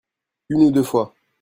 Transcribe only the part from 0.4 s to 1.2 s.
Une ou deux fois.